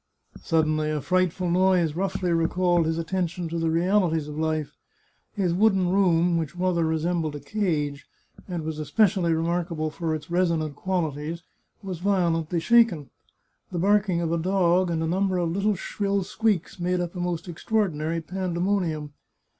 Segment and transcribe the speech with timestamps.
[0.41, 4.75] Suddenly a frightful noise roughly recalled his attention to the realities of life.
[5.33, 8.07] His wooden room, which rather re sembled a cage,
[8.47, 11.43] and was especially remarkable for its resonant qualities,
[11.83, 13.11] was violently shaken;
[13.71, 17.19] the barking of a dog and a number of little shrill squeaks made up a
[17.19, 19.13] most extraordinary pandemonium.